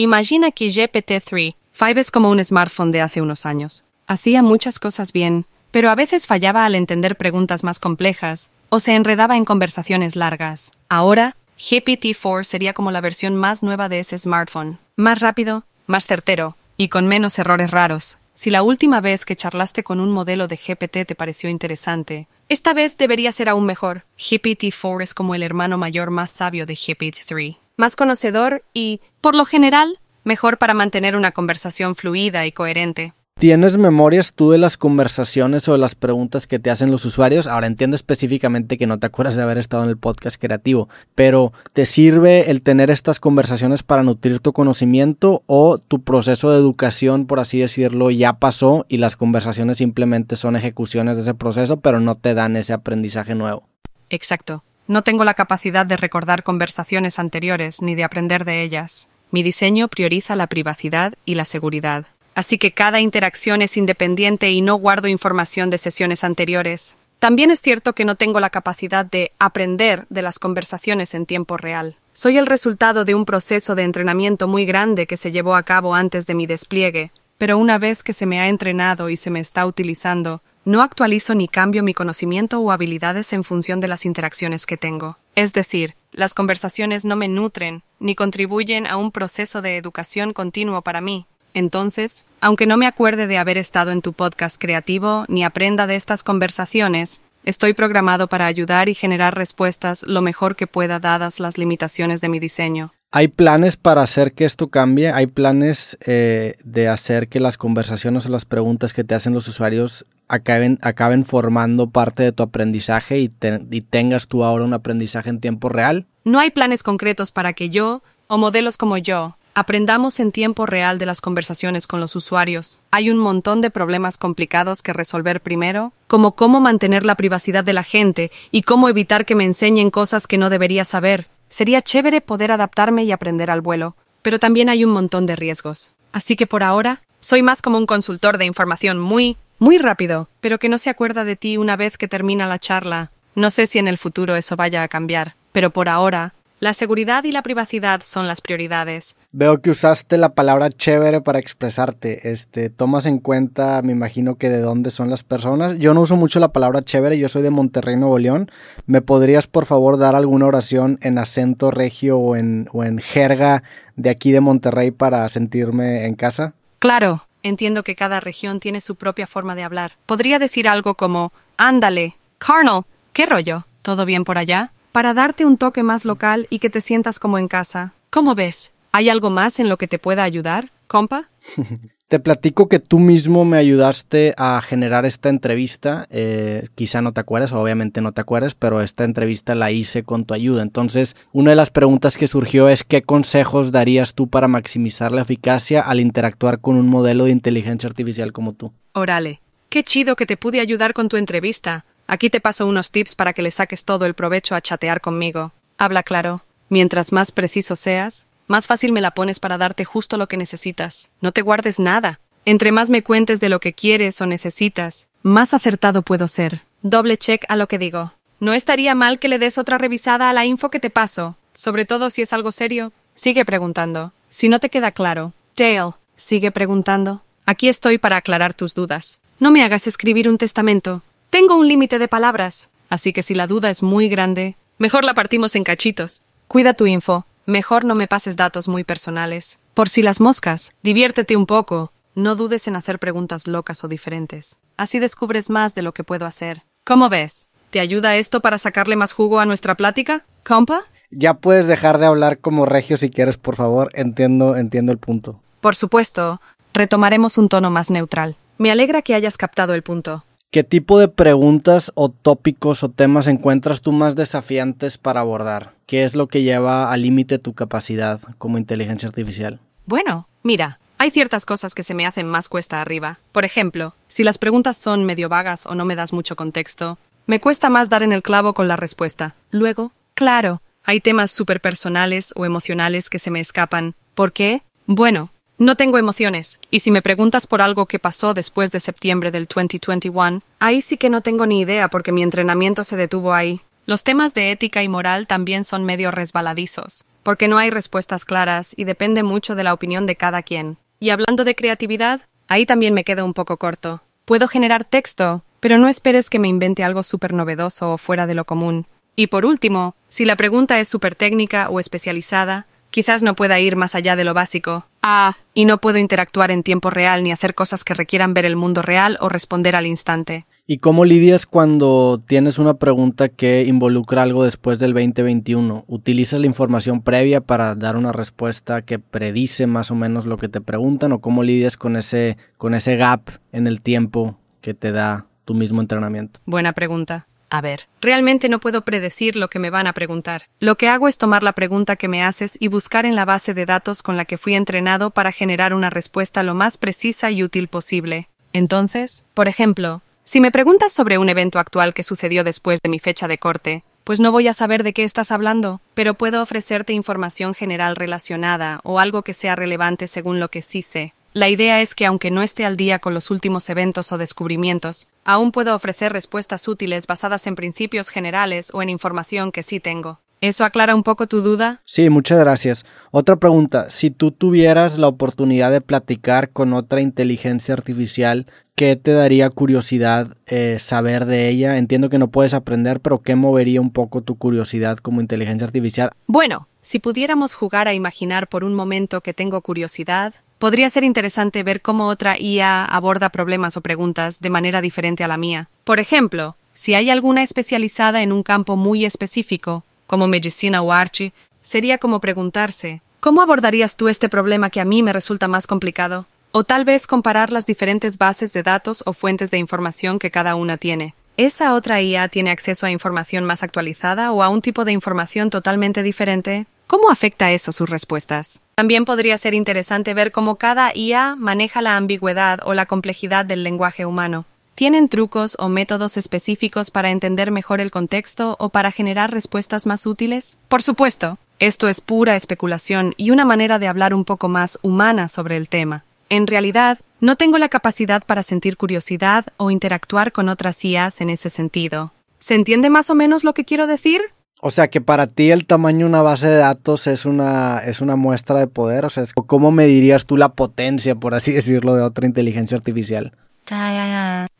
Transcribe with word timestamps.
Imagina 0.00 0.52
que 0.52 0.66
GPT-3, 0.66 1.56
Five 1.72 2.00
es 2.00 2.12
como 2.12 2.30
un 2.30 2.44
smartphone 2.44 2.92
de 2.92 3.00
hace 3.00 3.20
unos 3.20 3.44
años. 3.44 3.84
Hacía 4.06 4.44
muchas 4.44 4.78
cosas 4.78 5.12
bien, 5.12 5.44
pero 5.72 5.90
a 5.90 5.96
veces 5.96 6.28
fallaba 6.28 6.64
al 6.64 6.76
entender 6.76 7.16
preguntas 7.16 7.64
más 7.64 7.80
complejas 7.80 8.50
o 8.68 8.78
se 8.78 8.94
enredaba 8.94 9.36
en 9.36 9.44
conversaciones 9.44 10.14
largas. 10.14 10.70
Ahora, 10.88 11.34
GPT-4 11.58 12.44
sería 12.44 12.74
como 12.74 12.92
la 12.92 13.00
versión 13.00 13.34
más 13.34 13.64
nueva 13.64 13.88
de 13.88 13.98
ese 13.98 14.16
smartphone, 14.18 14.78
más 14.94 15.18
rápido, 15.18 15.64
más 15.88 16.06
certero 16.06 16.56
y 16.76 16.90
con 16.90 17.08
menos 17.08 17.36
errores 17.40 17.72
raros. 17.72 18.18
Si 18.34 18.50
la 18.50 18.62
última 18.62 19.00
vez 19.00 19.24
que 19.24 19.34
charlaste 19.34 19.82
con 19.82 19.98
un 19.98 20.12
modelo 20.12 20.46
de 20.46 20.58
GPT 20.64 21.08
te 21.08 21.16
pareció 21.16 21.50
interesante, 21.50 22.28
esta 22.48 22.72
vez 22.72 22.96
debería 22.98 23.32
ser 23.32 23.48
aún 23.48 23.66
mejor. 23.66 24.04
GPT-4 24.16 25.02
es 25.02 25.12
como 25.12 25.34
el 25.34 25.42
hermano 25.42 25.76
mayor 25.76 26.12
más 26.12 26.30
sabio 26.30 26.66
de 26.66 26.74
GPT-3, 26.74 27.56
más 27.78 27.96
conocedor 27.96 28.62
y, 28.74 29.00
por 29.22 29.34
lo 29.34 29.46
general, 29.46 29.98
mejor 30.24 30.58
para 30.58 30.74
mantener 30.74 31.16
una 31.16 31.32
conversación 31.32 31.96
fluida 31.96 32.44
y 32.44 32.52
coherente. 32.52 33.14
¿Tienes 33.38 33.78
memorias 33.78 34.32
tú 34.32 34.50
de 34.50 34.58
las 34.58 34.76
conversaciones 34.76 35.68
o 35.68 35.72
de 35.72 35.78
las 35.78 35.94
preguntas 35.94 36.48
que 36.48 36.58
te 36.58 36.70
hacen 36.70 36.90
los 36.90 37.04
usuarios? 37.04 37.46
Ahora 37.46 37.68
entiendo 37.68 37.94
específicamente 37.94 38.76
que 38.76 38.88
no 38.88 38.98
te 38.98 39.06
acuerdas 39.06 39.36
de 39.36 39.42
haber 39.42 39.58
estado 39.58 39.84
en 39.84 39.90
el 39.90 39.96
podcast 39.96 40.40
creativo, 40.40 40.88
pero 41.14 41.52
¿te 41.72 41.86
sirve 41.86 42.50
el 42.50 42.62
tener 42.62 42.90
estas 42.90 43.20
conversaciones 43.20 43.84
para 43.84 44.02
nutrir 44.02 44.40
tu 44.40 44.52
conocimiento 44.52 45.44
o 45.46 45.78
tu 45.78 46.02
proceso 46.02 46.50
de 46.50 46.58
educación, 46.58 47.26
por 47.26 47.38
así 47.38 47.60
decirlo, 47.60 48.10
ya 48.10 48.40
pasó 48.40 48.86
y 48.88 48.96
las 48.96 49.14
conversaciones 49.14 49.76
simplemente 49.76 50.34
son 50.34 50.56
ejecuciones 50.56 51.14
de 51.14 51.22
ese 51.22 51.34
proceso, 51.34 51.78
pero 51.78 52.00
no 52.00 52.16
te 52.16 52.34
dan 52.34 52.56
ese 52.56 52.72
aprendizaje 52.72 53.36
nuevo? 53.36 53.68
Exacto. 54.10 54.64
No 54.88 55.02
tengo 55.02 55.22
la 55.22 55.34
capacidad 55.34 55.86
de 55.86 55.96
recordar 55.96 56.42
conversaciones 56.42 57.20
anteriores 57.20 57.80
ni 57.80 57.94
de 57.94 58.02
aprender 58.02 58.44
de 58.44 58.62
ellas. 58.62 59.08
Mi 59.30 59.44
diseño 59.44 59.86
prioriza 59.86 60.34
la 60.34 60.48
privacidad 60.48 61.14
y 61.24 61.36
la 61.36 61.44
seguridad 61.44 62.06
así 62.38 62.56
que 62.56 62.70
cada 62.70 63.00
interacción 63.00 63.62
es 63.62 63.76
independiente 63.76 64.48
y 64.52 64.60
no 64.60 64.76
guardo 64.76 65.08
información 65.08 65.70
de 65.70 65.78
sesiones 65.78 66.22
anteriores. 66.22 66.94
También 67.18 67.50
es 67.50 67.60
cierto 67.60 67.94
que 67.94 68.04
no 68.04 68.14
tengo 68.14 68.38
la 68.38 68.50
capacidad 68.50 69.04
de 69.04 69.32
aprender 69.40 70.06
de 70.08 70.22
las 70.22 70.38
conversaciones 70.38 71.14
en 71.14 71.26
tiempo 71.26 71.56
real. 71.56 71.96
Soy 72.12 72.38
el 72.38 72.46
resultado 72.46 73.04
de 73.04 73.16
un 73.16 73.24
proceso 73.24 73.74
de 73.74 73.82
entrenamiento 73.82 74.46
muy 74.46 74.66
grande 74.66 75.08
que 75.08 75.16
se 75.16 75.32
llevó 75.32 75.56
a 75.56 75.64
cabo 75.64 75.96
antes 75.96 76.28
de 76.28 76.36
mi 76.36 76.46
despliegue, 76.46 77.10
pero 77.38 77.58
una 77.58 77.76
vez 77.76 78.04
que 78.04 78.12
se 78.12 78.24
me 78.24 78.38
ha 78.38 78.46
entrenado 78.46 79.10
y 79.10 79.16
se 79.16 79.30
me 79.30 79.40
está 79.40 79.66
utilizando, 79.66 80.40
no 80.68 80.82
actualizo 80.82 81.34
ni 81.34 81.48
cambio 81.48 81.82
mi 81.82 81.94
conocimiento 81.94 82.60
o 82.60 82.70
habilidades 82.70 83.32
en 83.32 83.42
función 83.42 83.80
de 83.80 83.88
las 83.88 84.04
interacciones 84.04 84.66
que 84.66 84.76
tengo. 84.76 85.16
Es 85.34 85.54
decir, 85.54 85.94
las 86.12 86.34
conversaciones 86.34 87.06
no 87.06 87.16
me 87.16 87.26
nutren 87.26 87.82
ni 88.00 88.14
contribuyen 88.14 88.86
a 88.86 88.98
un 88.98 89.10
proceso 89.10 89.62
de 89.62 89.78
educación 89.78 90.34
continuo 90.34 90.82
para 90.82 91.00
mí. 91.00 91.24
Entonces, 91.54 92.26
aunque 92.42 92.66
no 92.66 92.76
me 92.76 92.86
acuerde 92.86 93.26
de 93.26 93.38
haber 93.38 93.56
estado 93.56 93.92
en 93.92 94.02
tu 94.02 94.12
podcast 94.12 94.60
creativo 94.60 95.24
ni 95.28 95.42
aprenda 95.42 95.86
de 95.86 95.96
estas 95.96 96.22
conversaciones, 96.22 97.22
estoy 97.44 97.72
programado 97.72 98.28
para 98.28 98.44
ayudar 98.44 98.90
y 98.90 98.94
generar 98.94 99.34
respuestas 99.34 100.06
lo 100.06 100.20
mejor 100.20 100.54
que 100.54 100.66
pueda 100.66 100.98
dadas 100.98 101.40
las 101.40 101.56
limitaciones 101.56 102.20
de 102.20 102.28
mi 102.28 102.40
diseño. 102.40 102.92
¿Hay 103.10 103.28
planes 103.28 103.78
para 103.78 104.02
hacer 104.02 104.34
que 104.34 104.44
esto 104.44 104.68
cambie? 104.68 105.10
¿Hay 105.12 105.28
planes 105.28 105.96
eh, 106.04 106.56
de 106.62 106.88
hacer 106.88 107.28
que 107.28 107.40
las 107.40 107.56
conversaciones 107.56 108.26
o 108.26 108.28
las 108.28 108.44
preguntas 108.44 108.92
que 108.92 109.02
te 109.02 109.14
hacen 109.14 109.32
los 109.32 109.48
usuarios 109.48 110.04
acaben, 110.28 111.24
formando 111.24 111.90
parte 111.90 112.22
de 112.22 112.32
tu 112.32 112.42
aprendizaje 112.42 113.18
y, 113.18 113.32
y 113.70 113.80
tengas 113.80 114.28
tú 114.28 114.44
ahora 114.44 114.64
un 114.64 114.74
aprendizaje 114.74 115.30
en 115.30 115.40
tiempo 115.40 115.68
real? 115.68 116.06
No 116.24 116.38
hay 116.38 116.50
planes 116.50 116.82
concretos 116.82 117.32
para 117.32 117.52
que 117.52 117.70
yo, 117.70 118.02
o 118.26 118.38
modelos 118.38 118.76
como 118.76 118.98
yo, 118.98 119.38
Aprendamos 119.58 120.20
en 120.20 120.30
tiempo 120.30 120.66
real 120.66 121.00
de 121.00 121.06
las 121.06 121.20
conversaciones 121.20 121.88
con 121.88 121.98
los 121.98 122.14
usuarios. 122.14 122.82
Hay 122.92 123.10
un 123.10 123.18
montón 123.18 123.60
de 123.60 123.72
problemas 123.72 124.16
complicados 124.16 124.82
que 124.82 124.92
resolver 124.92 125.40
primero, 125.40 125.92
como 126.06 126.36
cómo 126.36 126.60
mantener 126.60 127.04
la 127.04 127.16
privacidad 127.16 127.64
de 127.64 127.72
la 127.72 127.82
gente 127.82 128.30
y 128.52 128.62
cómo 128.62 128.88
evitar 128.88 129.26
que 129.26 129.34
me 129.34 129.42
enseñen 129.42 129.90
cosas 129.90 130.28
que 130.28 130.38
no 130.38 130.48
debería 130.48 130.84
saber. 130.84 131.26
Sería 131.48 131.82
chévere 131.82 132.20
poder 132.20 132.52
adaptarme 132.52 133.02
y 133.02 133.10
aprender 133.10 133.50
al 133.50 133.60
vuelo, 133.60 133.96
pero 134.22 134.38
también 134.38 134.68
hay 134.68 134.84
un 134.84 134.92
montón 134.92 135.26
de 135.26 135.34
riesgos. 135.34 135.96
Así 136.12 136.36
que 136.36 136.46
por 136.46 136.62
ahora, 136.62 137.02
soy 137.18 137.42
más 137.42 137.60
como 137.60 137.78
un 137.78 137.86
consultor 137.86 138.38
de 138.38 138.44
información 138.44 139.00
muy, 139.00 139.36
muy 139.58 139.78
rápido, 139.78 140.28
pero 140.40 140.58
que 140.58 140.68
no 140.68 140.78
se 140.78 140.90
acuerda 140.90 141.24
de 141.24 141.36
ti 141.36 141.56
una 141.56 141.76
vez 141.76 141.98
que 141.98 142.08
termina 142.08 142.46
la 142.46 142.58
charla. 142.58 143.10
No 143.34 143.50
sé 143.50 143.66
si 143.66 143.78
en 143.78 143.88
el 143.88 143.98
futuro 143.98 144.36
eso 144.36 144.56
vaya 144.56 144.82
a 144.82 144.88
cambiar, 144.88 145.34
pero 145.52 145.70
por 145.70 145.88
ahora 145.88 146.34
la 146.60 146.72
seguridad 146.72 147.22
y 147.22 147.30
la 147.30 147.42
privacidad 147.42 148.00
son 148.02 148.26
las 148.26 148.40
prioridades. 148.40 149.14
Veo 149.30 149.60
que 149.60 149.70
usaste 149.70 150.18
la 150.18 150.30
palabra 150.30 150.70
chévere 150.70 151.20
para 151.20 151.38
expresarte. 151.38 152.32
Este, 152.32 152.68
tomas 152.68 153.06
en 153.06 153.18
cuenta, 153.18 153.80
me 153.82 153.92
imagino 153.92 154.34
que 154.34 154.48
de 154.48 154.60
dónde 154.60 154.90
son 154.90 155.08
las 155.08 155.22
personas. 155.22 155.78
Yo 155.78 155.94
no 155.94 156.00
uso 156.00 156.16
mucho 156.16 156.40
la 156.40 156.48
palabra 156.48 156.82
chévere, 156.82 157.16
yo 157.16 157.28
soy 157.28 157.42
de 157.42 157.50
Monterrey, 157.50 157.96
Nuevo 157.96 158.18
León. 158.18 158.50
¿Me 158.86 159.02
podrías, 159.02 159.46
por 159.46 159.66
favor, 159.66 159.98
dar 159.98 160.16
alguna 160.16 160.46
oración 160.46 160.98
en 161.00 161.18
acento 161.18 161.70
regio 161.70 162.18
o 162.18 162.34
en, 162.34 162.68
o 162.72 162.82
en 162.82 162.98
jerga 162.98 163.62
de 163.94 164.10
aquí 164.10 164.32
de 164.32 164.40
Monterrey 164.40 164.90
para 164.90 165.28
sentirme 165.28 166.06
en 166.06 166.14
casa? 166.16 166.54
Claro, 166.80 167.27
entiendo 167.48 167.82
que 167.82 167.96
cada 167.96 168.20
región 168.20 168.60
tiene 168.60 168.80
su 168.80 168.96
propia 168.96 169.26
forma 169.26 169.54
de 169.54 169.64
hablar. 169.64 169.96
Podría 170.06 170.38
decir 170.38 170.68
algo 170.68 170.94
como, 170.94 171.32
ándale, 171.56 172.16
carnal, 172.38 172.84
¿qué 173.12 173.26
rollo? 173.26 173.66
¿Todo 173.82 174.04
bien 174.04 174.24
por 174.24 174.38
allá? 174.38 174.72
para 174.98 175.14
darte 175.14 175.44
un 175.44 175.58
toque 175.58 175.84
más 175.84 176.04
local 176.04 176.48
y 176.50 176.58
que 176.58 176.70
te 176.70 176.80
sientas 176.80 177.20
como 177.20 177.38
en 177.38 177.46
casa. 177.46 177.92
¿Cómo 178.10 178.34
ves? 178.34 178.72
¿Hay 178.90 179.10
algo 179.10 179.30
más 179.30 179.60
en 179.60 179.68
lo 179.68 179.76
que 179.76 179.86
te 179.86 180.00
pueda 180.00 180.24
ayudar, 180.24 180.72
compa? 180.88 181.28
Te 182.08 182.20
platico 182.20 182.70
que 182.70 182.78
tú 182.78 183.00
mismo 183.00 183.44
me 183.44 183.58
ayudaste 183.58 184.32
a 184.38 184.62
generar 184.62 185.04
esta 185.04 185.28
entrevista. 185.28 186.06
Eh, 186.08 186.66
quizá 186.74 187.02
no 187.02 187.12
te 187.12 187.20
acuerdes, 187.20 187.52
obviamente 187.52 188.00
no 188.00 188.12
te 188.12 188.22
acuerdes, 188.22 188.54
pero 188.54 188.80
esta 188.80 189.04
entrevista 189.04 189.54
la 189.54 189.70
hice 189.72 190.04
con 190.04 190.24
tu 190.24 190.32
ayuda. 190.32 190.62
Entonces, 190.62 191.16
una 191.32 191.50
de 191.50 191.56
las 191.56 191.68
preguntas 191.68 192.16
que 192.16 192.26
surgió 192.26 192.70
es 192.70 192.82
qué 192.82 193.02
consejos 193.02 193.72
darías 193.72 194.14
tú 194.14 194.26
para 194.26 194.48
maximizar 194.48 195.12
la 195.12 195.20
eficacia 195.20 195.82
al 195.82 196.00
interactuar 196.00 196.60
con 196.60 196.76
un 196.76 196.88
modelo 196.88 197.24
de 197.24 197.32
inteligencia 197.32 197.90
artificial 197.90 198.32
como 198.32 198.54
tú. 198.54 198.72
Órale, 198.94 199.42
qué 199.68 199.84
chido 199.84 200.16
que 200.16 200.24
te 200.24 200.38
pude 200.38 200.60
ayudar 200.60 200.94
con 200.94 201.10
tu 201.10 201.18
entrevista. 201.18 201.84
Aquí 202.06 202.30
te 202.30 202.40
paso 202.40 202.66
unos 202.66 202.90
tips 202.90 203.16
para 203.16 203.34
que 203.34 203.42
le 203.42 203.50
saques 203.50 203.84
todo 203.84 204.06
el 204.06 204.14
provecho 204.14 204.54
a 204.54 204.62
chatear 204.62 205.02
conmigo. 205.02 205.52
Habla 205.76 206.02
claro. 206.02 206.42
Mientras 206.70 207.12
más 207.12 207.32
preciso 207.32 207.76
seas, 207.76 208.26
más 208.48 208.66
fácil 208.66 208.92
me 208.92 209.00
la 209.00 209.12
pones 209.12 209.38
para 209.38 209.58
darte 209.58 209.84
justo 209.84 210.16
lo 210.16 210.26
que 210.26 210.36
necesitas. 210.36 211.10
No 211.20 211.32
te 211.32 211.42
guardes 211.42 211.78
nada. 211.78 212.18
Entre 212.44 212.72
más 212.72 212.90
me 212.90 213.02
cuentes 213.02 213.40
de 213.40 213.48
lo 213.48 213.60
que 213.60 213.74
quieres 213.74 214.20
o 214.20 214.26
necesitas, 214.26 215.06
más 215.22 215.54
acertado 215.54 216.02
puedo 216.02 216.26
ser. 216.26 216.62
Doble 216.82 217.16
check 217.18 217.44
a 217.48 217.56
lo 217.56 217.68
que 217.68 217.78
digo. 217.78 218.14
No 218.40 218.54
estaría 218.54 218.94
mal 218.94 219.18
que 219.18 219.28
le 219.28 219.38
des 219.38 219.58
otra 219.58 219.78
revisada 219.78 220.30
a 220.30 220.32
la 220.32 220.46
info 220.46 220.70
que 220.70 220.80
te 220.80 220.90
paso, 220.90 221.36
sobre 221.52 221.84
todo 221.84 222.08
si 222.10 222.22
es 222.22 222.32
algo 222.32 222.50
serio. 222.50 222.92
Sigue 223.14 223.44
preguntando. 223.44 224.12
Si 224.30 224.48
no 224.48 224.60
te 224.60 224.70
queda 224.70 224.92
claro, 224.92 225.32
Dale, 225.56 225.94
sigue 226.16 226.52
preguntando. 226.52 227.22
Aquí 227.44 227.68
estoy 227.68 227.98
para 227.98 228.16
aclarar 228.16 228.54
tus 228.54 228.74
dudas. 228.74 229.20
No 229.40 229.50
me 229.50 229.64
hagas 229.64 229.86
escribir 229.86 230.28
un 230.28 230.38
testamento. 230.38 231.02
Tengo 231.30 231.56
un 231.56 231.66
límite 231.66 231.98
de 231.98 232.06
palabras, 232.06 232.70
así 232.88 233.12
que 233.12 233.22
si 233.22 233.34
la 233.34 233.46
duda 233.48 233.70
es 233.70 233.82
muy 233.82 234.08
grande, 234.08 234.56
mejor 234.78 235.04
la 235.04 235.14
partimos 235.14 235.56
en 235.56 235.64
cachitos. 235.64 236.22
Cuida 236.46 236.74
tu 236.74 236.86
info, 236.86 237.26
mejor 237.48 237.86
no 237.86 237.94
me 237.94 238.06
pases 238.06 238.36
datos 238.36 238.68
muy 238.68 238.84
personales. 238.84 239.58
Por 239.74 239.88
si 239.88 240.02
las 240.02 240.20
moscas, 240.20 240.72
diviértete 240.82 241.34
un 241.34 241.46
poco. 241.46 241.92
No 242.14 242.36
dudes 242.36 242.68
en 242.68 242.76
hacer 242.76 242.98
preguntas 242.98 243.46
locas 243.46 243.82
o 243.84 243.88
diferentes. 243.88 244.58
Así 244.76 244.98
descubres 244.98 245.48
más 245.48 245.74
de 245.74 245.82
lo 245.82 245.92
que 245.92 246.04
puedo 246.04 246.26
hacer. 246.26 246.64
¿Cómo 246.84 247.08
ves? 247.08 247.48
¿Te 247.70 247.80
ayuda 247.80 248.16
esto 248.16 248.40
para 248.40 248.58
sacarle 248.58 248.96
más 248.96 249.12
jugo 249.12 249.40
a 249.40 249.46
nuestra 249.46 249.76
plática, 249.76 250.24
compa? 250.44 250.84
Ya 251.10 251.34
puedes 251.34 251.66
dejar 251.66 251.98
de 251.98 252.06
hablar 252.06 252.38
como 252.38 252.66
regio 252.66 252.98
si 252.98 253.08
quieres, 253.08 253.38
por 253.38 253.56
favor. 253.56 253.90
Entiendo, 253.94 254.56
entiendo 254.56 254.92
el 254.92 254.98
punto. 254.98 255.40
Por 255.60 255.74
supuesto, 255.74 256.42
retomaremos 256.74 257.38
un 257.38 257.48
tono 257.48 257.70
más 257.70 257.90
neutral. 257.90 258.36
Me 258.58 258.70
alegra 258.70 259.00
que 259.00 259.14
hayas 259.14 259.38
captado 259.38 259.72
el 259.72 259.82
punto. 259.82 260.24
¿Qué 260.50 260.64
tipo 260.64 260.98
de 260.98 261.08
preguntas 261.08 261.92
o 261.94 262.08
tópicos 262.08 262.82
o 262.82 262.88
temas 262.88 263.26
encuentras 263.26 263.82
tú 263.82 263.92
más 263.92 264.16
desafiantes 264.16 264.96
para 264.96 265.20
abordar? 265.20 265.74
¿Qué 265.84 266.04
es 266.04 266.16
lo 266.16 266.26
que 266.26 266.42
lleva 266.42 266.90
al 266.90 267.02
límite 267.02 267.38
tu 267.38 267.52
capacidad 267.52 268.18
como 268.38 268.56
inteligencia 268.56 269.10
artificial? 269.10 269.60
Bueno, 269.84 270.26
mira, 270.42 270.80
hay 270.96 271.10
ciertas 271.10 271.44
cosas 271.44 271.74
que 271.74 271.82
se 271.82 271.92
me 271.92 272.06
hacen 272.06 272.26
más 272.26 272.48
cuesta 272.48 272.80
arriba. 272.80 273.18
Por 273.30 273.44
ejemplo, 273.44 273.94
si 274.08 274.24
las 274.24 274.38
preguntas 274.38 274.78
son 274.78 275.04
medio 275.04 275.28
vagas 275.28 275.66
o 275.66 275.74
no 275.74 275.84
me 275.84 275.96
das 275.96 276.14
mucho 276.14 276.34
contexto, 276.34 276.96
me 277.26 277.42
cuesta 277.42 277.68
más 277.68 277.90
dar 277.90 278.02
en 278.02 278.14
el 278.14 278.22
clavo 278.22 278.54
con 278.54 278.68
la 278.68 278.76
respuesta. 278.76 279.34
Luego, 279.50 279.92
claro, 280.14 280.62
hay 280.82 281.02
temas 281.02 281.30
súper 281.30 281.60
personales 281.60 282.32
o 282.36 282.46
emocionales 282.46 283.10
que 283.10 283.18
se 283.18 283.30
me 283.30 283.40
escapan. 283.40 283.96
¿Por 284.14 284.32
qué? 284.32 284.62
Bueno, 284.86 285.30
no 285.58 285.74
tengo 285.74 285.98
emociones, 285.98 286.60
y 286.70 286.80
si 286.80 286.90
me 286.90 287.02
preguntas 287.02 287.46
por 287.48 287.62
algo 287.62 287.86
que 287.86 287.98
pasó 287.98 288.32
después 288.32 288.70
de 288.70 288.78
septiembre 288.78 289.32
del 289.32 289.46
2021, 289.46 290.40
ahí 290.60 290.80
sí 290.80 290.96
que 290.96 291.10
no 291.10 291.20
tengo 291.20 291.46
ni 291.46 291.60
idea 291.60 291.88
porque 291.88 292.12
mi 292.12 292.22
entrenamiento 292.22 292.84
se 292.84 292.96
detuvo 292.96 293.34
ahí. 293.34 293.60
Los 293.84 294.04
temas 294.04 294.34
de 294.34 294.52
ética 294.52 294.82
y 294.82 294.88
moral 294.88 295.26
también 295.26 295.64
son 295.64 295.84
medio 295.84 296.10
resbaladizos. 296.10 297.04
porque 297.24 297.46
no 297.46 297.58
hay 297.58 297.68
respuestas 297.68 298.24
claras 298.24 298.72
y 298.74 298.84
depende 298.84 299.22
mucho 299.22 299.54
de 299.54 299.62
la 299.62 299.74
opinión 299.74 300.06
de 300.06 300.16
cada 300.16 300.42
quien. 300.42 300.78
Y 300.98 301.10
hablando 301.10 301.44
de 301.44 301.54
creatividad, 301.54 302.22
ahí 302.46 302.64
también 302.64 302.94
me 302.94 303.04
quedo 303.04 303.24
un 303.26 303.34
poco 303.34 303.58
corto. 303.58 304.00
Puedo 304.24 304.48
generar 304.48 304.84
texto, 304.84 305.42
pero 305.60 305.76
no 305.76 305.88
esperes 305.88 306.30
que 306.30 306.38
me 306.38 306.48
invente 306.48 306.84
algo 306.84 307.02
súper 307.02 307.34
novedoso 307.34 307.92
o 307.92 307.98
fuera 307.98 308.26
de 308.26 308.34
lo 308.34 308.46
común. 308.46 308.86
Y 309.14 309.26
por 309.26 309.44
último, 309.44 309.94
si 310.08 310.24
la 310.24 310.36
pregunta 310.36 310.80
es 310.80 310.88
súper 310.88 311.16
técnica 311.16 311.68
o 311.68 311.80
especializada, 311.80 312.66
quizás 312.90 313.22
no 313.22 313.34
pueda 313.34 313.60
ir 313.60 313.76
más 313.76 313.94
allá 313.94 314.16
de 314.16 314.24
lo 314.24 314.34
básico. 314.34 314.86
Ah, 315.02 315.36
y 315.54 315.64
no 315.64 315.78
puedo 315.78 315.98
interactuar 315.98 316.50
en 316.50 316.62
tiempo 316.62 316.90
real 316.90 317.22
ni 317.22 317.32
hacer 317.32 317.54
cosas 317.54 317.84
que 317.84 317.94
requieran 317.94 318.34
ver 318.34 318.44
el 318.44 318.56
mundo 318.56 318.82
real 318.82 319.16
o 319.20 319.28
responder 319.28 319.76
al 319.76 319.86
instante. 319.86 320.46
¿Y 320.66 320.78
cómo 320.78 321.06
lidias 321.06 321.46
cuando 321.46 322.22
tienes 322.26 322.58
una 322.58 322.74
pregunta 322.74 323.30
que 323.30 323.64
involucra 323.64 324.22
algo 324.22 324.44
después 324.44 324.78
del 324.78 324.92
2021? 324.92 325.84
¿Utilizas 325.86 326.40
la 326.40 326.46
información 326.46 327.00
previa 327.00 327.40
para 327.40 327.74
dar 327.74 327.96
una 327.96 328.12
respuesta 328.12 328.82
que 328.82 328.98
predice 328.98 329.66
más 329.66 329.90
o 329.90 329.94
menos 329.94 330.26
lo 330.26 330.36
que 330.36 330.48
te 330.48 330.60
preguntan 330.60 331.12
o 331.12 331.20
cómo 331.20 331.42
lidias 331.42 331.78
con 331.78 331.96
ese, 331.96 332.36
con 332.58 332.74
ese 332.74 332.96
gap 332.96 333.30
en 333.52 333.66
el 333.66 333.80
tiempo 333.80 334.38
que 334.60 334.74
te 334.74 334.92
da 334.92 335.26
tu 335.46 335.54
mismo 335.54 335.80
entrenamiento? 335.80 336.40
Buena 336.44 336.74
pregunta. 336.74 337.27
A 337.50 337.60
ver, 337.60 337.88
realmente 338.00 338.48
no 338.48 338.60
puedo 338.60 338.82
predecir 338.82 339.36
lo 339.36 339.48
que 339.48 339.58
me 339.58 339.70
van 339.70 339.86
a 339.86 339.92
preguntar. 339.92 340.42
Lo 340.60 340.76
que 340.76 340.88
hago 340.88 341.08
es 341.08 341.18
tomar 341.18 341.42
la 341.42 341.52
pregunta 341.52 341.96
que 341.96 342.08
me 342.08 342.22
haces 342.22 342.56
y 342.60 342.68
buscar 342.68 343.06
en 343.06 343.16
la 343.16 343.24
base 343.24 343.54
de 343.54 343.64
datos 343.64 344.02
con 344.02 344.16
la 344.16 344.26
que 344.26 344.38
fui 344.38 344.54
entrenado 344.54 345.10
para 345.10 345.32
generar 345.32 345.72
una 345.72 345.90
respuesta 345.90 346.42
lo 346.42 346.54
más 346.54 346.76
precisa 346.76 347.30
y 347.30 347.42
útil 347.42 347.68
posible. 347.68 348.28
Entonces, 348.52 349.24
por 349.34 349.48
ejemplo, 349.48 350.02
si 350.24 350.40
me 350.40 350.50
preguntas 350.50 350.92
sobre 350.92 351.16
un 351.16 351.30
evento 351.30 351.58
actual 351.58 351.94
que 351.94 352.02
sucedió 352.02 352.44
después 352.44 352.82
de 352.82 352.90
mi 352.90 352.98
fecha 352.98 353.28
de 353.28 353.38
corte, 353.38 353.82
pues 354.04 354.20
no 354.20 354.32
voy 354.32 354.48
a 354.48 354.52
saber 354.54 354.82
de 354.82 354.92
qué 354.92 355.04
estás 355.04 355.32
hablando, 355.32 355.80
pero 355.94 356.14
puedo 356.14 356.42
ofrecerte 356.42 356.92
información 356.92 357.54
general 357.54 357.96
relacionada 357.96 358.80
o 358.82 358.98
algo 359.00 359.22
que 359.22 359.34
sea 359.34 359.56
relevante 359.56 360.06
según 360.06 360.40
lo 360.40 360.50
que 360.50 360.62
sí 360.62 360.82
sé. 360.82 361.14
La 361.34 361.48
idea 361.48 361.82
es 361.82 361.94
que 361.94 362.06
aunque 362.06 362.30
no 362.30 362.42
esté 362.42 362.64
al 362.64 362.76
día 362.76 362.98
con 362.98 363.12
los 363.12 363.30
últimos 363.30 363.68
eventos 363.68 364.12
o 364.12 364.18
descubrimientos, 364.18 365.08
aún 365.24 365.52
puedo 365.52 365.74
ofrecer 365.74 366.12
respuestas 366.12 366.66
útiles 366.68 367.06
basadas 367.06 367.46
en 367.46 367.54
principios 367.54 368.08
generales 368.08 368.70
o 368.72 368.82
en 368.82 368.88
información 368.88 369.52
que 369.52 369.62
sí 369.62 369.78
tengo. 369.78 370.20
¿Eso 370.40 370.64
aclara 370.64 370.94
un 370.94 371.02
poco 371.02 371.26
tu 371.26 371.42
duda? 371.42 371.80
Sí, 371.84 372.08
muchas 372.10 372.38
gracias. 372.38 372.86
Otra 373.10 373.36
pregunta, 373.36 373.90
si 373.90 374.10
tú 374.10 374.30
tuvieras 374.30 374.96
la 374.96 375.08
oportunidad 375.08 375.72
de 375.72 375.80
platicar 375.80 376.50
con 376.50 376.72
otra 376.72 377.00
inteligencia 377.00 377.74
artificial, 377.74 378.46
¿qué 378.76 378.94
te 378.96 379.12
daría 379.12 379.50
curiosidad 379.50 380.28
eh, 380.46 380.78
saber 380.78 381.26
de 381.26 381.48
ella? 381.48 381.76
Entiendo 381.76 382.08
que 382.08 382.18
no 382.18 382.28
puedes 382.28 382.54
aprender, 382.54 383.00
pero 383.00 383.20
¿qué 383.20 383.34
movería 383.34 383.80
un 383.80 383.90
poco 383.90 384.22
tu 384.22 384.38
curiosidad 384.38 384.98
como 384.98 385.20
inteligencia 385.20 385.66
artificial? 385.66 386.10
Bueno, 386.26 386.68
si 386.80 387.00
pudiéramos 387.00 387.54
jugar 387.54 387.88
a 387.88 387.94
imaginar 387.94 388.48
por 388.48 388.62
un 388.62 388.74
momento 388.74 389.20
que 389.20 389.34
tengo 389.34 389.60
curiosidad, 389.60 390.34
podría 390.58 390.90
ser 390.90 391.04
interesante 391.04 391.62
ver 391.62 391.80
cómo 391.82 392.06
otra 392.06 392.38
IA 392.38 392.84
aborda 392.84 393.30
problemas 393.30 393.76
o 393.76 393.80
preguntas 393.80 394.40
de 394.40 394.50
manera 394.50 394.80
diferente 394.80 395.24
a 395.24 395.28
la 395.28 395.36
mía. 395.36 395.68
Por 395.84 396.00
ejemplo, 396.00 396.56
si 396.74 396.94
hay 396.94 397.10
alguna 397.10 397.42
especializada 397.42 398.22
en 398.22 398.32
un 398.32 398.42
campo 398.42 398.76
muy 398.76 399.04
específico, 399.04 399.84
como 400.06 400.28
medicina 400.28 400.82
o 400.82 400.92
archi, 400.92 401.32
sería 401.62 401.98
como 401.98 402.20
preguntarse 402.20 403.02
¿Cómo 403.20 403.42
abordarías 403.42 403.96
tú 403.96 404.06
este 404.06 404.28
problema 404.28 404.70
que 404.70 404.80
a 404.80 404.84
mí 404.84 405.02
me 405.02 405.12
resulta 405.12 405.48
más 405.48 405.66
complicado? 405.66 406.26
O 406.52 406.62
tal 406.62 406.84
vez 406.84 407.08
comparar 407.08 407.50
las 407.50 407.66
diferentes 407.66 408.16
bases 408.16 408.52
de 408.52 408.62
datos 408.62 409.02
o 409.06 409.12
fuentes 409.12 409.50
de 409.50 409.58
información 409.58 410.20
que 410.20 410.30
cada 410.30 410.54
una 410.54 410.76
tiene. 410.76 411.14
¿Esa 411.36 411.74
otra 411.74 412.00
IA 412.00 412.28
tiene 412.28 412.52
acceso 412.52 412.86
a 412.86 412.92
información 412.92 413.44
más 413.44 413.64
actualizada 413.64 414.30
o 414.30 414.44
a 414.44 414.48
un 414.48 414.62
tipo 414.62 414.84
de 414.84 414.92
información 414.92 415.50
totalmente 415.50 416.04
diferente? 416.04 416.66
¿Cómo 416.88 417.10
afecta 417.10 417.52
eso 417.52 417.70
sus 417.70 417.90
respuestas? 417.90 418.62
También 418.74 419.04
podría 419.04 419.36
ser 419.36 419.52
interesante 419.52 420.14
ver 420.14 420.32
cómo 420.32 420.56
cada 420.56 420.90
IA 420.96 421.36
maneja 421.36 421.82
la 421.82 421.98
ambigüedad 421.98 422.60
o 422.64 422.72
la 422.72 422.86
complejidad 422.86 423.44
del 423.44 423.62
lenguaje 423.62 424.06
humano. 424.06 424.46
¿Tienen 424.74 425.10
trucos 425.10 425.54
o 425.58 425.68
métodos 425.68 426.16
específicos 426.16 426.90
para 426.90 427.10
entender 427.10 427.50
mejor 427.50 427.82
el 427.82 427.90
contexto 427.90 428.56
o 428.58 428.70
para 428.70 428.90
generar 428.90 429.30
respuestas 429.30 429.84
más 429.84 430.06
útiles? 430.06 430.56
Por 430.68 430.82
supuesto, 430.82 431.36
esto 431.58 431.88
es 431.88 432.00
pura 432.00 432.36
especulación 432.36 433.12
y 433.18 433.32
una 433.32 433.44
manera 433.44 433.78
de 433.78 433.88
hablar 433.88 434.14
un 434.14 434.24
poco 434.24 434.48
más 434.48 434.78
humana 434.80 435.28
sobre 435.28 435.58
el 435.58 435.68
tema. 435.68 436.04
En 436.30 436.46
realidad, 436.46 437.00
no 437.20 437.36
tengo 437.36 437.58
la 437.58 437.68
capacidad 437.68 438.24
para 438.24 438.42
sentir 438.42 438.78
curiosidad 438.78 439.44
o 439.58 439.70
interactuar 439.70 440.32
con 440.32 440.48
otras 440.48 440.82
IAs 440.82 441.20
en 441.20 441.28
ese 441.28 441.50
sentido. 441.50 442.12
¿Se 442.38 442.54
entiende 442.54 442.88
más 442.88 443.10
o 443.10 443.14
menos 443.14 443.44
lo 443.44 443.52
que 443.52 443.66
quiero 443.66 443.86
decir? 443.86 444.22
O 444.60 444.70
sea 444.70 444.88
que 444.88 445.00
para 445.00 445.28
ti 445.28 445.50
el 445.50 445.66
tamaño 445.66 446.00
de 446.00 446.04
una 446.06 446.22
base 446.22 446.48
de 446.48 446.56
datos 446.56 447.06
es 447.06 447.26
una, 447.26 447.78
es 447.78 448.00
una 448.00 448.16
muestra 448.16 448.58
de 448.58 448.66
poder. 448.66 449.04
O 449.04 449.10
sea, 449.10 449.24
¿cómo 449.46 449.70
medirías 449.70 450.26
tú 450.26 450.36
la 450.36 450.50
potencia, 450.50 451.14
por 451.14 451.34
así 451.34 451.52
decirlo, 451.54 451.94
de 451.94 452.02
otra 452.02 452.26
inteligencia 452.26 452.76
artificial? 452.76 453.32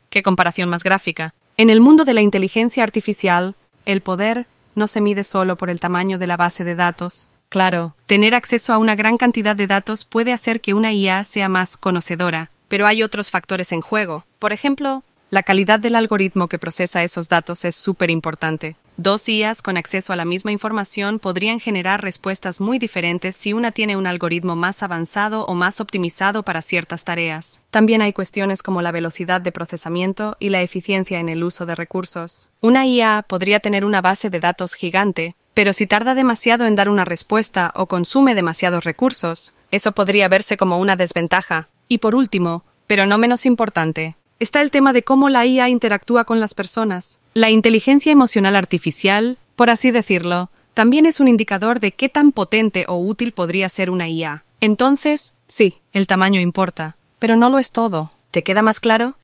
Qué 0.09 0.23
comparación 0.23 0.69
más 0.69 0.83
gráfica. 0.83 1.33
En 1.57 1.69
el 1.69 1.81
mundo 1.81 2.05
de 2.05 2.13
la 2.13 2.21
inteligencia 2.21 2.83
artificial, 2.83 3.55
el 3.85 4.01
poder 4.01 4.47
no 4.75 4.87
se 4.87 5.01
mide 5.01 5.23
solo 5.23 5.57
por 5.57 5.69
el 5.69 5.79
tamaño 5.79 6.17
de 6.17 6.27
la 6.27 6.37
base 6.37 6.63
de 6.63 6.75
datos. 6.75 7.29
Claro, 7.49 7.95
tener 8.05 8.35
acceso 8.35 8.73
a 8.73 8.77
una 8.77 8.95
gran 8.95 9.17
cantidad 9.17 9.55
de 9.55 9.67
datos 9.67 10.05
puede 10.05 10.31
hacer 10.31 10.61
que 10.61 10.73
una 10.73 10.93
IA 10.93 11.23
sea 11.23 11.49
más 11.49 11.77
conocedora, 11.77 12.51
pero 12.67 12.85
hay 12.85 13.03
otros 13.03 13.31
factores 13.31 13.71
en 13.71 13.81
juego. 13.81 14.23
Por 14.37 14.53
ejemplo, 14.53 15.03
la 15.31 15.43
calidad 15.43 15.79
del 15.79 15.95
algoritmo 15.95 16.47
que 16.47 16.59
procesa 16.59 17.03
esos 17.03 17.27
datos 17.27 17.65
es 17.65 17.75
súper 17.75 18.09
importante. 18.09 18.75
Dos 19.01 19.29
IAs 19.29 19.61
con 19.61 19.77
acceso 19.77 20.11
a 20.11 20.17
la 20.17 20.25
misma 20.25 20.51
información 20.51 21.19
podrían 21.19 21.61
generar 21.61 22.03
respuestas 22.03 22.59
muy 22.59 22.79
diferentes 22.79 23.33
si 23.33 23.53
una 23.53 23.71
tiene 23.71 23.95
un 23.95 24.05
algoritmo 24.05 24.57
más 24.57 24.83
avanzado 24.83 25.45
o 25.45 25.55
más 25.55 25.79
optimizado 25.79 26.43
para 26.43 26.61
ciertas 26.61 27.05
tareas. 27.05 27.61
También 27.71 28.01
hay 28.01 28.11
cuestiones 28.11 28.61
como 28.61 28.81
la 28.81 28.91
velocidad 28.91 29.39
de 29.39 29.53
procesamiento 29.53 30.35
y 30.37 30.49
la 30.49 30.61
eficiencia 30.61 31.21
en 31.21 31.29
el 31.29 31.45
uso 31.45 31.65
de 31.65 31.75
recursos. 31.75 32.49
Una 32.59 32.85
IA 32.85 33.23
podría 33.25 33.61
tener 33.61 33.85
una 33.85 34.01
base 34.01 34.29
de 34.29 34.41
datos 34.41 34.73
gigante, 34.73 35.37
pero 35.53 35.71
si 35.71 35.87
tarda 35.87 36.13
demasiado 36.13 36.65
en 36.65 36.75
dar 36.75 36.89
una 36.89 37.05
respuesta 37.05 37.71
o 37.75 37.85
consume 37.85 38.35
demasiados 38.35 38.83
recursos, 38.83 39.53
eso 39.71 39.93
podría 39.93 40.27
verse 40.27 40.57
como 40.57 40.77
una 40.77 40.97
desventaja. 40.97 41.69
Y 41.87 41.99
por 41.99 42.15
último, 42.15 42.65
pero 42.85 43.05
no 43.05 43.17
menos 43.17 43.45
importante, 43.45 44.17
está 44.39 44.61
el 44.61 44.71
tema 44.71 44.91
de 44.91 45.03
cómo 45.03 45.29
la 45.29 45.45
IA 45.45 45.69
interactúa 45.69 46.25
con 46.25 46.41
las 46.41 46.53
personas. 46.53 47.18
La 47.33 47.51
inteligencia 47.51 48.11
emocional 48.11 48.55
artificial, 48.55 49.37
por 49.55 49.69
así 49.69 49.91
decirlo, 49.91 50.49
también 50.73 51.05
es 51.05 51.19
un 51.19 51.27
indicador 51.27 51.79
de 51.79 51.91
qué 51.91 52.09
tan 52.09 52.31
potente 52.31 52.85
o 52.87 52.97
útil 52.97 53.33
podría 53.33 53.69
ser 53.69 53.91
una 53.91 54.09
IA. 54.09 54.43
Entonces, 54.61 55.35
sí, 55.47 55.77
el 55.93 56.07
tamaño 56.07 56.41
importa, 56.41 56.95
pero 57.19 57.35
no 57.35 57.49
lo 57.49 57.59
es 57.59 57.71
todo. 57.71 58.13
¿Te 58.31 58.43
queda 58.43 58.61
más 58.61 58.79
claro? 58.79 59.15